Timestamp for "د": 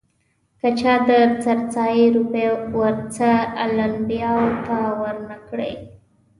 1.07-1.09